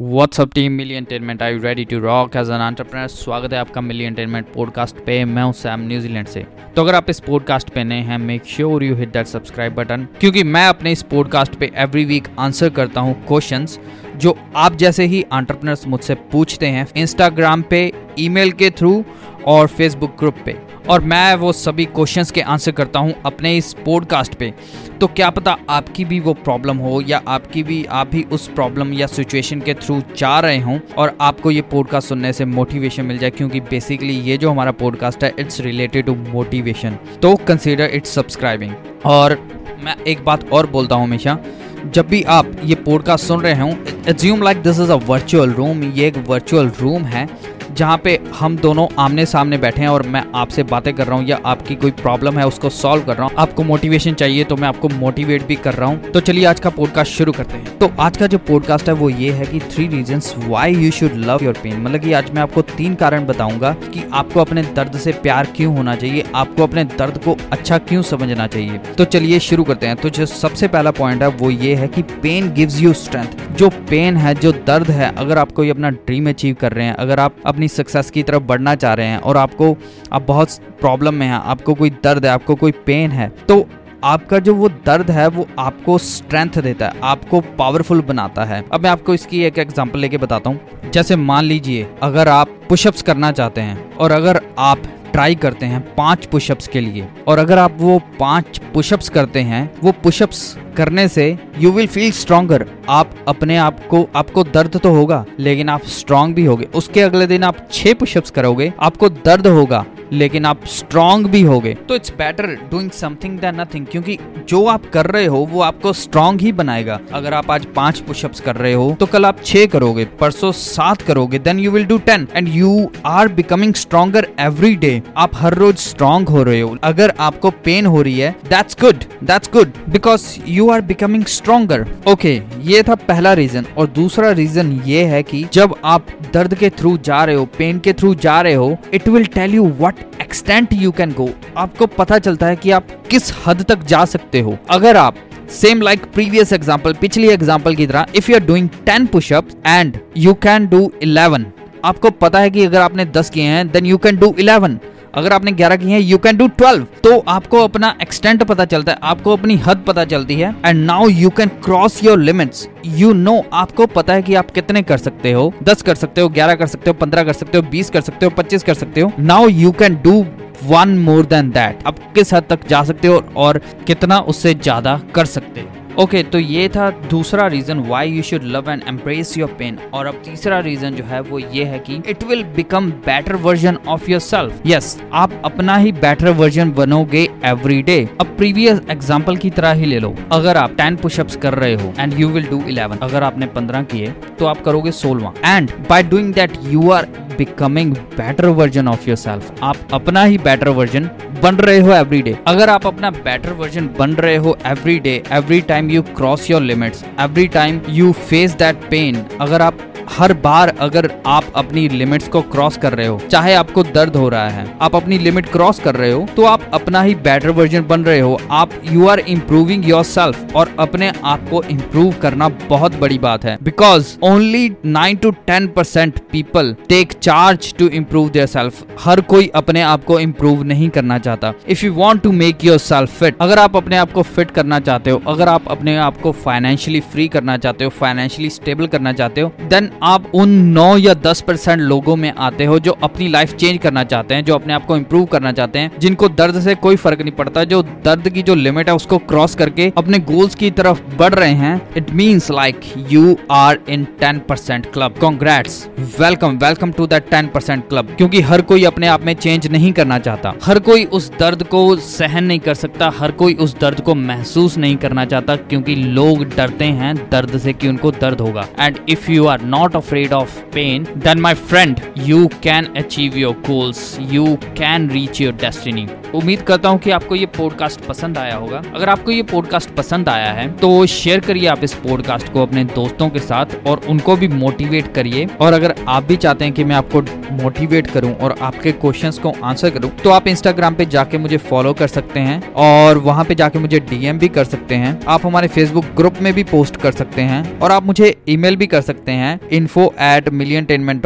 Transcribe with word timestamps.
WhatsApp 0.00 0.52
team 0.54 0.72
milli 0.72 0.94
entertainment 0.94 1.42
I 1.42 1.58
ready 1.58 1.84
to 1.84 1.98
rock 1.98 2.36
as 2.36 2.50
an 2.50 2.60
entrepreneur 2.60 3.08
स्वागत 3.08 3.52
है 3.52 3.58
आपका 3.58 3.80
मिली 3.80 4.04
entertainment 4.04 4.46
podcast 4.52 4.96
पे। 4.96 5.24
मैं 5.24 5.42
हूँ 5.42 5.52
सैम 5.52 5.80
न्यूजीलैंड 5.80 6.26
से। 6.26 6.46
तो 6.76 6.82
अगर 6.82 6.94
आप 6.94 7.10
इस 7.10 7.20
पॉडकास्ट 7.20 7.70
पे 7.70 7.84
नए 7.84 8.00
हैं 8.00 8.18
make 8.18 8.44
sure 8.46 8.84
you 8.84 8.94
hit 8.96 9.12
that 9.12 9.26
subscribe 9.26 9.74
button 9.74 10.06
क्योंकि 10.20 10.42
मैं 10.44 10.66
अपने 10.66 10.92
इस 10.92 11.02
पॉडकास्ट 11.02 11.54
पे 11.54 11.70
एवरी 11.76 12.04
वीक 12.04 12.28
आंसर 12.38 12.70
करता 12.70 13.00
हूँ 13.00 13.14
क्वेश्चंस 13.26 13.78
जो 14.16 14.36
आप 14.56 14.76
जैसे 14.76 15.04
ही 15.04 15.20
एंटरप्रेनर्स 15.20 15.86
मुझसे 15.86 16.14
पूछते 16.32 16.66
हैं 16.66 16.86
इंस्टाग्राम 16.96 17.62
पे 17.62 17.92
ईमेल 18.18 18.52
के 18.52 18.70
थ्रू 18.70 19.04
और 19.46 19.66
फेसबुक 19.66 20.16
ग्रुप 20.18 20.36
पे। 20.44 20.56
और 20.90 21.00
मैं 21.00 21.34
वो 21.34 21.52
सभी 21.52 21.84
क्वेश्चंस 21.84 22.30
के 22.30 22.40
आंसर 22.40 22.72
करता 22.72 23.00
हूँ 23.00 23.14
अपने 23.26 23.56
इस 23.56 23.72
पॉडकास्ट 23.84 24.34
पे। 24.34 24.52
तो 25.00 25.06
क्या 25.06 25.28
पता 25.30 25.56
आपकी 25.70 26.04
भी 26.04 26.18
वो 26.20 26.32
प्रॉब्लम 26.34 26.76
हो 26.76 27.00
या 27.00 27.20
आपकी 27.28 27.62
भी, 27.62 27.84
आप 27.84 28.10
भी 28.10 28.22
उस 28.32 28.48
प्रॉब्लम 28.48 28.92
या 28.92 29.06
सिचुएशन 29.06 29.60
के 29.60 29.74
थ्रू 29.74 30.00
जा 30.16 30.38
रहे 30.40 30.58
हों 30.58 30.78
और 30.98 31.16
आपको 31.20 31.50
ये 31.50 31.62
पॉडकास्ट 31.62 32.08
सुनने 32.08 32.32
से 32.32 32.44
मोटिवेशन 32.44 33.04
मिल 33.04 33.18
जाए 33.18 33.30
क्योंकि 33.30 33.60
बेसिकली 33.60 34.14
ये 34.20 34.36
जो 34.36 34.50
हमारा 34.50 34.72
पॉडकास्ट 34.72 35.24
है 35.24 35.32
इट्स 35.38 35.60
रिलेटेड 35.60 36.06
टू 36.06 36.14
मोटिवेशन 36.14 36.98
तो 37.22 37.34
कंसिडर 37.48 37.90
इट्स 37.92 38.14
सब्सक्राइबिंग 38.14 38.74
और 39.06 39.38
मैं 39.84 39.96
एक 40.04 40.24
बात 40.24 40.50
और 40.52 40.66
बोलता 40.66 40.94
हूँ 40.94 41.04
हमेशा, 41.04 41.38
जब 41.86 42.06
भी 42.08 42.22
आप 42.22 42.50
ये 42.64 42.74
पॉडकास्ट 42.74 43.26
सुन 43.26 43.40
रहे 43.40 43.60
हों 43.60 43.72
assume 44.08 44.42
like 44.42 44.62
this 44.62 44.80
is 44.80 44.90
a 44.92 44.96
virtual 45.06 45.50
room 45.50 45.82
ये 45.92 46.06
एक 46.06 46.18
वर्चुअल 46.28 46.70
रूम 46.80 47.02
है। 47.04 47.28
जहाँ 47.72 47.96
पे 47.98 48.18
हम 48.34 48.56
दोनों 48.56 48.86
आमने 48.98 49.24
सामने 49.26 49.58
बैठे 49.58 49.80
हैं 49.80 49.88
और 49.88 50.02
मैं 50.06 50.24
आपसे 50.34 50.62
बातें 50.64 50.92
कर 50.94 51.06
रहा 51.06 51.16
हूँ 51.16 51.26
या 51.26 51.38
आपकी 51.46 51.74
कोई 51.74 51.90
प्रॉब्लम 51.92 52.38
है, 52.38 52.46
उसको 52.46 52.70
सॉल्व 52.70 53.04
कर 53.04 53.16
रहा 53.16 53.26
हूँ। 53.26 53.34
आपको 53.38 53.62
मोटिवेशन 53.64 54.14
चाहिए 54.14 54.44
तो 54.44 54.56
मैं 54.56 54.68
आपको 54.68 54.88
मोटिवेट 54.88 55.46
भी 55.46 55.56
कर 55.56 55.74
रहा 55.74 55.88
हूँ। 55.88 56.10
तो 56.10 56.20
चलिए 56.20 56.44
आज 56.44 56.60
का 56.60 56.70
पॉडकास्ट 56.70 57.12
शुरू 57.12 57.32
करते 57.32 57.58
हैं। 57.58 57.78
तो 57.78 57.90
आज 58.00 58.16
का 58.16 58.26
जो 58.26 58.38
पॉडकास्ट 58.40 58.88
है 58.88 58.94
वो 58.94 59.08
ये 59.10 59.30
है 59.32 59.46
कि 59.46 59.60
three 59.72 59.86
reason 59.88 60.20
why 60.38 60.74
you 60.74 60.90
should 60.90 61.14
love 61.16 61.44
your 61.44 61.58
pain 61.62 61.80
मतलब 61.82 62.00
कि 62.00 62.12
आज 62.12 62.30
मैं 62.30 62.42
आपको 62.42 62.62
तीन 62.72 62.94
कारण 62.94 63.26
बताऊँगा 63.26 63.72
कि 63.84 64.04
आपको 64.12 64.40
अपने 64.40 64.62
दर्द 64.74 64.98
से 64.98 65.12
प्यार 65.12 65.46
क्यों 65.56 65.76
होना 65.76 65.94
चाहिए, 65.94 66.24
आपको 66.34 66.62
अपने 66.62 66.84
दर्द 66.86 67.18
को 67.24 67.36
अच्छा 67.52 67.78
क्यों 67.80 68.02
समझना 68.04 68.46
चाहिए। 68.46 68.78
तो 68.98 69.04
चलिए 69.06 69.38
शुरू 69.40 69.64
करते 69.64 69.86
हैं। 69.86 69.96
तो 69.96 70.10
जो 70.10 70.26
सबसे 70.26 70.68
पहला 70.68 70.90
पॉइंट 70.92 71.22
है 71.22 71.28
वो 71.30 71.50
ये 71.50 71.74
है 71.74 71.88
कि 71.88 72.02
पेन 72.02 72.52
गिव्स 72.54 72.80
यू 72.80 72.92
स्ट्रेंथ 72.94 73.40
जो 73.52 73.68
पेन 73.90 74.16
है, 74.16 74.34
जो 74.34 74.52
दर्द 74.66 74.90
है, 74.90 75.14
अगर 75.16 75.38
आप 75.38 75.50
कोई 75.52 75.70
अपना 75.70 75.90
ड्रीम 75.90 76.28
अचीव 76.28 76.56
कर 76.60 76.72
रहे 76.72 76.84
हैं, 76.86 76.94
अगर 76.94 77.20
आप 77.20 77.36
अपनी 77.46 77.61
अपनी 77.62 77.68
सक्सेस 77.68 78.10
की 78.10 78.22
तरफ़ 78.22 78.42
बढ़ना 78.42 78.74
चाह 78.74 78.94
रहे 78.94 79.06
हैं 79.06 79.18
और 79.20 79.36
आपको, 79.36 79.76
आप 80.12 80.22
बहुत 80.22 80.54
प्रॉब्लम 80.80 81.14
में 81.14 81.26
हैं, 81.26 81.34
आपको 81.34 81.74
कोई 81.74 81.90
दर्द 82.04 82.24
है, 82.26 82.30
आपको 82.30 82.54
कोई 82.54 82.72
पेन 82.86 83.10
है 83.10 83.28
तो 83.48 83.66
आपका 84.04 84.38
जो 84.38 84.54
वो 84.54 84.68
दर्द 84.86 85.10
है, 85.10 85.26
वो 85.28 85.46
आपको 85.58 85.98
स्ट्रेंथ 85.98 86.58
देता 86.58 86.86
है, 86.86 87.00
आपको 87.04 87.40
पावरफुल 87.58 88.00
बनाता 88.02 88.44
है। 88.44 88.62
अब 88.72 88.82
मैं 88.82 88.90
आपको 88.90 89.14
इसकी 89.14 89.42
एक 89.44 89.58
एग्जांपल 89.58 89.98
लेके 89.98 90.18
बताता 90.18 90.50
हूँ। 90.50 90.90
जैसे 90.90 91.16
मान 91.18 91.44
लीजिए, 91.44 91.86
अगर 92.02 92.28
आप 92.28 92.58
पुशअप्स 92.68 93.02
करना 93.02 93.30
चाहते 93.32 93.60
हैं 93.60 93.94
और 93.96 94.12
अगर 94.12 94.40
आप 94.58 94.82
ट्राई 95.12 95.34
करते 95.34 95.66
हैं 95.66 95.80
पाँच 95.94 96.26
पुशअप्स 96.26 96.68
के 96.68 96.80
लिए। 96.80 97.08
और 97.26 97.38
अगर 97.38 97.58
आप 97.58 97.76
वो 97.78 98.00
पाँच 98.20 98.60
पुशअप्स 98.74 99.08
करते 99.08 99.40
हैं, 99.40 99.70
वो 99.84 99.92
पुशअप्स 99.92 100.56
करने 100.76 101.06
से 101.08 101.38
यू 101.58 101.70
विल 101.72 101.86
फील 101.86 102.10
स्ट्रॉन्गर 102.12 102.66
आप 102.88 103.10
अपने 103.28 103.56
आप 103.56 103.86
को, 103.86 104.06
आपको 104.16 104.44
दर्द 104.44 104.76
तो 104.76 104.90
होगा, 104.90 105.24
लेकिन 105.38 105.68
आप 105.68 105.84
स्ट्रांग 105.86 106.34
भी 106.34 106.44
होगे। 106.44 106.68
उसके 106.74 107.00
अगले 107.00 107.26
दिन 107.26 107.44
आप 107.44 107.56
छह 107.72 107.94
पुशअप्स 107.94 108.30
करोगे, 108.30 108.72
आपको 108.80 109.08
दर्द 109.08 109.46
होगा। 109.46 109.84
लेकिन 110.12 110.46
आप 110.46 110.64
स्ट्रांग 110.68 111.26
भी 111.26 111.42
होगे 111.42 111.74
तो 111.88 111.94
it's 111.94 112.12
better 112.18 112.46
doing 112.70 112.90
something 112.92 113.38
than 113.38 113.60
nothing 113.60 113.86
क्योंकि 113.86 114.18
जो 114.48 114.64
आप 114.66 114.86
कर 114.92 115.06
रहे 115.06 115.26
हो, 115.26 115.38
वो 115.42 115.60
आपको 115.62 115.92
स्ट्रांग 115.92 116.40
ही 116.40 116.52
बनाएगा। 116.52 116.98
अगर 117.12 117.34
आप 117.34 117.50
आज 117.50 117.66
पाँच 117.76 117.98
पुशअप्स 118.00 118.40
कर 118.40 118.56
रहे 118.56 118.72
हो 118.72 118.96
तो 119.00 119.06
कल 119.06 119.26
आप 119.26 119.42
छह 119.44 119.66
करोगे, 119.66 120.04
परसों 120.20 120.52
सात 120.52 121.02
करोगे 121.02 121.38
then 121.38 121.58
you 121.58 121.70
will 121.70 121.84
do 121.86 121.98
ten 122.00 122.26
and 122.34 122.48
you 122.48 122.90
are 123.06 123.28
becoming 123.32 123.74
stronger 123.74 124.28
every 124.40 124.74
day 124.76 125.00
आप 125.16 125.36
हर 125.36 125.54
रोज 125.54 125.76
स्ट्रांग 125.78 126.28
हो 126.28 126.42
रहे 126.42 126.60
हो। 126.60 126.76
अगर 126.84 127.12
आपको 127.20 127.50
पेन 127.64 127.86
हो 127.86 128.02
रही 128.02 128.18
है 128.18 128.30
that's 128.48 128.76
good 128.80 129.04
that's 129.24 129.50
good 129.52 129.72
because 129.88 130.26
you 130.48 130.70
are 130.70 130.80
becoming 130.82 131.24
stronger 131.28 131.86
okay 132.08 132.40
ये 132.64 132.82
था 132.82 132.94
पहला 133.08 133.32
रीजन 133.34 133.66
और 133.78 133.86
दूसरा 133.94 134.30
रीजन 134.32 134.72
ये 134.86 135.04
है 135.04 135.22
कि 135.22 135.44
जब 135.52 135.74
आप 135.84 136.06
दर्द 136.34 136.54
के 136.54 136.70
थ्रू 136.70 136.96
जा 137.04 137.24
रहे 137.24 137.36
हो 137.36 137.44
पेन 137.58 137.78
के 137.78 137.92
थ्रू 137.92 138.14
जा 138.22 138.40
रहे 138.40 138.54
हो 138.54 138.76
it 138.94 139.08
will 139.08 139.26
tell 139.34 139.54
you 139.54 139.72
what 139.80 140.01
extent 140.20 140.72
you 140.72 140.90
can 140.92 141.12
go 141.12 141.28
आपको 141.56 141.86
पता 141.88 142.18
चलता 142.18 142.46
है 142.46 142.56
कि 142.56 142.70
आप 142.70 142.86
किस 143.10 143.32
हद 143.46 143.62
तक 143.68 143.82
जा 143.84 144.04
सकते 144.04 144.40
हो। 144.40 144.56
अगर 144.70 144.96
आप 144.96 145.16
सेम 145.52 145.82
लाइक 145.82 146.04
प्रीवियस 146.12 146.52
एग्ज़ाम्पल 146.52 146.92
पिछली 147.00 147.28
एग्ज़ाम्पल 147.30 147.74
की 147.74 147.86
तरह 147.86 148.06
if 148.16 148.30
you 148.30 148.36
are 148.36 148.44
doing 148.46 148.68
ten 148.86 149.06
pushup 149.06 149.48
and 149.66 149.98
you 150.16 150.34
can 150.42 150.66
do 150.68 150.90
eleven 151.02 151.46
आपको 151.84 152.10
पता 152.10 152.38
है 152.38 152.50
कि 152.50 152.64
अगर 152.64 152.80
आपने 152.80 153.04
दस 153.14 153.30
किए 153.30 153.44
हैं 153.44 153.68
then 153.70 153.86
you 153.86 153.98
can 153.98 154.16
do 154.16 154.34
eleven 154.38 154.78
अगर 155.14 155.32
आपने 155.32 155.52
11 155.52 155.76
की 155.76 155.90
है 155.92 156.00
यू 156.00 156.18
कैन 156.18 156.36
डू 156.36 156.46
12 156.60 156.84
तो 157.04 157.18
आपको 157.28 157.62
अपना 157.64 157.94
एक्सटेंट 158.02 158.42
पता 158.42 158.64
चलता 158.64 158.92
है, 158.92 158.98
आपको 159.02 159.36
अपनी 159.36 159.56
हद 159.56 159.84
पता 159.86 160.04
चलती 160.04 160.34
है 160.34 160.54
and 160.66 160.84
now 160.84 161.08
you 161.08 161.30
can 161.30 161.48
cross 161.64 162.02
your 162.04 162.18
limits 162.18 162.68
you 162.98 163.12
know 163.12 163.42
आपको 163.52 163.86
पता 163.86 164.12
है 164.12 164.22
कि 164.22 164.34
आप 164.34 164.50
कितने 164.50 164.82
कर 164.82 164.98
सकते 164.98 165.32
हो 165.32 165.52
10 165.64 165.82
कर 165.82 165.94
सकते 165.94 166.20
हो 166.20 166.28
11 166.28 166.58
कर 166.58 166.66
सकते 166.66 166.90
हो 166.90 166.96
15 167.02 167.24
कर 167.24 167.32
सकते 167.32 167.58
हो 167.58 167.64
20 167.72 167.90
कर 167.90 168.00
सकते 168.00 168.26
हो 168.26 168.32
25 168.38 168.62
कर 168.62 168.74
सकते 168.74 169.00
हो. 169.00 169.12
Now 169.18 169.48
you 169.48 169.72
can 169.72 170.00
do 170.04 170.24
one 170.64 170.98
more 170.98 171.26
than 171.26 171.50
that 171.50 171.82
अब 171.86 171.98
किस 172.14 172.34
हद 172.34 172.44
तक 172.50 172.66
जा 172.68 172.82
सकते 172.84 173.08
हो 173.08 173.22
और 173.36 173.60
कितना 173.86 174.18
उससे 174.18 174.54
ज़्यादा 174.54 175.00
कर 175.14 175.24
सकते 175.26 175.60
हो? 175.60 175.68
ओके 175.92 176.18
okay, 176.18 176.30
तो 176.32 176.38
ये 176.38 176.68
था 176.68 176.88
दूसरा 177.10 177.46
reason 177.46 177.78
why 177.78 178.10
you 178.10 178.22
should 178.22 178.42
love 178.44 178.70
and 178.70 178.82
embrace 178.88 179.36
your 179.38 179.48
pain 179.58 179.78
और 179.94 180.06
अब 180.06 180.22
तीसरा 180.24 180.58
रीजन 180.58 180.94
जो 180.94 181.04
है 181.04 181.20
वो 181.20 181.38
ये 181.38 181.64
है 181.64 181.78
कि 181.78 182.00
it 182.08 182.22
will 182.24 182.42
become 182.56 182.90
better 183.06 183.36
version 183.36 183.78
of 183.88 184.10
yourself 184.20 184.62
yes 184.66 184.96
आप 185.12 185.32
अपना 185.44 185.76
ही 185.76 185.92
बेटर 185.92 186.28
वर्जन 186.30 186.70
बनोगे 186.72 187.28
एवरी 187.44 187.80
डे 187.82 187.98
अब 188.20 188.34
प्रीवियस 188.36 188.80
एग्ज़ाम्पल 188.90 189.36
की 189.36 189.50
तरह 189.50 189.72
ही 189.72 189.86
ले 189.86 189.98
लो. 189.98 190.14
अगर 190.32 190.56
आप 190.56 190.76
टेन 190.76 190.96
पुशअप्स 190.96 191.36
कर 191.36 191.54
रहे 191.54 191.74
हो 191.74 191.92
and 191.98 192.18
you 192.20 192.28
will 192.28 192.46
do 192.46 192.62
eleven 192.68 192.98
अगर 193.02 193.22
आपने 193.22 193.46
पंद्रह 193.48 193.82
किए 193.82 194.14
तो 194.38 194.46
आप 194.46 194.62
करोगे 194.64 194.92
सोलवा. 194.92 195.32
And 195.46 195.70
by 195.90 196.02
doing 196.02 196.32
that 196.34 196.58
you 196.64 196.90
are 196.90 197.06
becoming 197.38 197.94
better 198.16 198.46
version 198.46 198.88
of 198.88 199.08
yourself 199.16 199.62
आप 199.62 199.76
अपना 199.92 200.24
ही 200.24 200.38
बेटर 200.38 200.68
वर्जन 200.70 201.10
बन 201.42 201.56
रहे 201.56 201.78
हो 201.78 201.92
एवरी 201.92 202.20
डे 202.22 202.36
अगर 202.48 202.70
आप 202.70 202.86
अपना 202.86 203.10
बेटर 203.10 203.52
वर्जन 203.60 203.86
बन 203.98 204.10
रहे 204.14 204.36
हो 204.44 204.56
every 204.66 204.98
day 205.06 205.22
every 205.32 205.60
time 205.70 205.90
you 205.90 206.02
cross 206.16 206.50
your 206.50 206.62
limits 206.62 207.04
every 207.20 207.46
time 207.56 207.80
you 207.90 208.12
face 208.28 208.52
that 208.58 208.88
pain 208.90 209.24
अगर 209.40 209.62
आप 209.62 209.78
हर 210.12 210.32
बार 210.38 210.74
अगर 210.80 211.10
आप 211.26 211.44
अपनी 211.56 211.88
लिमिट्स 211.88 212.28
को 212.28 212.40
क्रॉस 212.52 212.76
कर 212.76 212.92
रहे 212.92 213.06
हो, 213.06 213.20
चाहे 213.30 213.54
आपको 213.54 213.82
दर्द 213.84 214.16
हो 214.16 214.28
रहा 214.28 214.48
है, 214.48 214.66
आप 214.82 214.96
अपनी 214.96 215.18
लिमिट 215.18 215.46
क्रॉस 215.52 215.78
कर 215.80 215.94
रहे 215.94 216.10
हो 216.12 216.26
तो 216.36 216.44
आप 216.44 216.70
अपना 216.74 217.02
ही 217.02 217.14
बेटर 217.16 217.50
वर्जन 217.50 217.84
बन 217.84 218.04
रहे 218.04 218.20
हो। 218.20 218.38
आप 218.52 218.70
you 218.84 219.06
are 219.08 219.20
improving 219.20 219.88
your 219.88 220.04
self 220.04 220.54
और 220.56 220.74
अपने 220.78 221.10
आप 221.24 221.48
को 221.50 221.62
इम्प्रूव 221.64 222.12
करना 222.22 222.48
बहुत 222.68 222.96
बड़ी 222.96 223.18
बात 223.18 223.44
है। 223.44 223.56
Because 223.62 224.16
only 224.24 224.70
nine 224.86 225.16
to 225.16 225.30
ten 225.46 225.66
percent 225.68 226.18
people 226.32 226.74
take 226.88 227.12
charge 227.12 227.72
to 227.78 227.88
improve 227.90 228.28
their 228.30 228.46
self 228.48 228.84
हर 229.00 229.20
कोई 229.32 229.50
अपने 229.54 229.82
आप 229.82 230.04
को 230.04 230.18
इम्प्रूव 230.20 230.62
नहीं 230.64 230.88
करना 230.90 231.18
चाहता। 231.18 231.52
If 231.68 231.84
you 231.86 231.92
want 231.94 232.22
to 232.22 232.32
make 232.32 232.64
yourself 232.80 233.18
fit 233.18 233.36
अगर 233.40 233.58
आप 233.58 233.76
अपने 233.76 233.96
आप 233.96 234.12
को 234.12 234.22
फिट 234.24 234.50
करना 234.50 234.80
चाहते 234.80 235.10
हो, 235.10 235.22
अगर 235.26 235.48
आप 235.48 235.68
अपने 235.70 235.96
आप 235.98 236.20
को 236.20 236.32
फाइनेंशियली 236.34 237.00
फ्री 237.02 237.28
करना 237.28 237.56
चाहते 237.56 237.84
हो 237.84 237.90
फाइनेंशियली 237.92 238.50
स्टेबल 238.50 238.86
करना 238.86 239.12
चाहते 239.12 239.40
हो 239.40 239.52
देन 239.62 239.90
आप 240.02 240.24
उन 240.34 240.50
नौ 240.68 240.96
या 240.98 241.12
दस 241.16 241.40
परसेंट 241.40 241.80
लोगों 241.80 242.14
में 242.16 242.32
आते 242.36 242.64
हो 242.64 242.78
जो 242.78 242.92
अपनी 243.02 243.26
लाइफ 243.28 243.52
चेंज 243.52 243.78
करना 243.82 244.02
चाहते 244.04 244.34
हैं, 244.34 244.44
जो 244.44 244.54
अपने 244.54 244.72
आप 244.74 244.86
को 244.86 244.96
इम्प्रूव 244.96 245.24
करना 245.24 245.52
चाहते 245.52 245.78
हैं, 245.78 245.90
जिनको 245.98 246.28
दर्द 246.30 246.60
से 246.60 246.74
कोई 246.76 246.96
फ़र्क 246.96 247.20
नहीं 247.20 247.32
पड़ता, 247.32 247.62
जो 247.64 247.82
दर्द 247.82 248.28
की 248.28 248.42
जो 248.42 248.54
लिमिट 248.54 248.88
है 248.88 248.94
उसको 248.94 249.18
क्रॉस 249.18 249.54
करके 249.54 249.90
अपने 249.98 250.18
गोल्स 250.20 250.54
की 250.54 250.70
तरफ़ 250.70 251.02
बढ़ 251.18 251.34
रहे 251.34 251.52
हैं 251.52 251.80
it 251.96 252.10
means 252.12 252.50
like 252.50 252.80
you 253.10 253.36
are 253.50 253.78
in 253.88 254.04
ten 254.20 254.38
percent 254.48 254.86
club 254.92 255.18
congrats 255.20 255.86
welcome 256.20 256.58
welcome 256.58 256.92
to 256.92 257.06
that 257.06 257.30
ten 257.30 257.48
percent 257.48 257.88
club 257.88 258.14
क्योंकि 258.16 258.40
हर 258.40 258.62
कोई 258.62 258.84
अपने 258.84 259.06
आप 259.06 259.24
में 259.24 259.34
चेंज 259.34 259.66
नहीं 259.66 259.92
करना 259.92 260.18
चाहता। 260.18 260.54
हर 260.64 260.78
कोई 260.80 261.04
उस 261.12 261.30
दर्द 261.38 261.62
को 261.62 261.84
सहन 261.98 262.44
नहीं 262.44 262.58
कर 262.58 262.74
सकता, 262.74 263.12
हर 263.18 263.30
कोई 263.32 263.54
उस 263.56 263.78
दर्द 263.80 264.00
को 264.00 264.14
महसूस 264.16 264.76
नहीं 264.78 264.96
करना 264.96 265.24
चाहता, 265.24 265.56
क्योंकि 265.56 265.94
लोग 265.94 266.44
डरते 266.56 266.84
हैं 266.84 267.14
दर्द 267.30 267.58
से 267.58 267.72
कि 267.72 267.88
उनको 267.88 268.10
दर्द 268.12 268.40
होगा। 268.40 268.66
And 268.80 268.98
if 269.08 269.30
you 269.30 269.46
are 269.46 269.62
not 269.62 269.90
not 269.92 270.02
afraid 270.02 270.32
of 270.32 270.48
pain, 270.70 271.06
then 271.16 271.40
my 271.40 271.54
friend, 271.54 272.02
you 272.16 272.48
can 272.60 272.96
achieve 272.96 273.36
your 273.36 273.54
goals. 273.56 274.18
You 274.20 274.56
can 274.74 275.08
reach 275.08 275.40
your 275.40 275.52
destiny. 275.54 276.08
उम्मीद 276.34 276.62
करता 276.62 276.88
हूँ 276.88 276.98
कि 276.98 277.10
आपको 277.10 277.34
ये 277.34 277.46
पॉडकास्ट 277.56 278.00
पसंद 278.00 278.38
आया 278.38 278.54
होगा 278.56 278.82
अगर 278.94 279.08
आपको 279.08 279.30
ये 279.30 279.42
पॉडकास्ट 279.42 279.90
पसंद 279.96 280.28
आया 280.28 280.52
है 280.52 280.66
तो 280.76 280.90
शेयर 281.06 281.40
करिए 281.40 281.66
आप 281.66 281.82
इस 281.84 281.94
पॉडकास्ट 282.04 282.52
को 282.52 282.62
अपने 282.62 282.84
दोस्तों 282.84 283.28
के 283.30 283.38
साथ 283.38 283.74
और 283.86 284.00
उनको 284.08 284.36
भी 284.36 284.48
मोटिवेट 284.48 285.12
करिए 285.14 285.46
और 285.60 285.72
अगर 285.72 285.94
आप 286.08 286.24
भी 286.24 286.36
चाहते 286.36 286.64
हैं 286.64 286.74
कि 286.74 286.84
मैं 286.84 286.96
आपको 286.96 287.22
मोटिवेट 287.52 288.06
करूँ 288.06 288.34
और 288.34 288.54
आपके 288.60 288.92
क्वेश्चंस 288.94 289.38
को 289.38 289.52
आंसर 289.62 289.90
करूँ 289.90 290.10
तो 290.24 290.30
आप 290.30 290.48
इंस्टाग्राम 290.48 290.94
पे 290.94 291.06
जाके 291.06 291.38
मुझे 291.38 291.56
फॉलो 291.68 291.92
कर 291.92 292.08
सकते 292.08 292.40
हैं 292.40 292.60
और 292.82 293.18
वहाँ 293.20 293.44
पे 293.44 293.54
जाके 293.54 293.78
मुझे 293.78 294.00
डीएम 294.10 294.38
भी 294.38 294.48
कर 294.48 294.64
सकते 294.64 294.94
हैं 294.94 295.18
आप 295.26 295.46
हमारे 295.46 295.68
फेसबुक 295.68 296.04
ग्रुप 296.16 296.40
में 296.42 296.52
भी 296.54 296.64
पोस्ट 296.64 296.96
कर 296.96 297.12
सकते 297.12 297.42
हैं 297.42 297.78
और 297.78 297.92
आप 297.92 298.04
मुझे 298.04 298.34
ईमेल 298.48 298.76
भी 298.76 298.86
कर 298.86 299.00
सकते 299.02 299.32
हैं 299.32 299.58
इन्फो 299.72 300.04
एट 300.20 300.48
मिलियन 300.50 301.22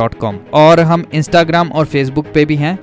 और 0.55 0.81
हम 0.83 1.05
इंस्टाग्राम 1.15 1.69
और 1.69 1.87
फेसबुक 1.87 2.27
पे 2.35 2.45
भी 2.45 2.57
हैं 2.57 2.79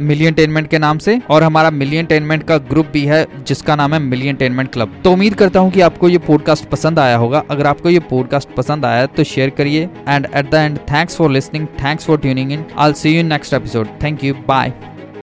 मिलियन 0.00 0.66
के 0.66 0.78
नाम 0.78 0.98
से, 0.98 1.20
और 1.30 1.42
हमारा 1.42 1.70
मिलियन 1.72 2.38
का 2.40 2.56
ग्रुप 2.58 2.86
भी 2.92 3.04
है, 3.04 3.26
जिसका 3.46 3.76
नाम 3.76 3.94
है 3.94 4.00
मिलियन 4.00 4.66
क्लब 4.66 5.00
तो 5.04 5.12
उम्मीद 5.12 5.34
करता 5.34 5.60
हूँ 5.60 5.70
कि 5.72 5.80
आपको 5.80 6.08
ये 6.08 6.18
पॉडकास्ट 6.20 6.68
पसंद 6.70 6.98
आया 6.98 7.16
होगा। 7.16 7.42
अगर 7.50 7.66
आपको 7.66 7.90
ये 7.90 7.98
पॉडकास्ट 8.10 8.54
पसंद 8.56 8.84
आया 8.84 9.06
तो 9.06 9.24
शेयर 9.24 9.50
करिए। 9.50 9.88
And 10.08 10.26
at 10.26 10.50
the 10.50 10.54
end 10.54 10.78
thanks 10.90 11.16
for 11.16 11.30
listening 11.30 11.66
thanks 11.84 12.06
for 12.06 12.18
tuning 12.18 12.52
in 12.52 12.64
I 12.78 12.92
see 12.94 13.16
you 13.16 13.22
next 13.24 13.54
episode 13.54 13.88
thank 14.02 14.24
you 14.24 14.34
bye 14.48 14.72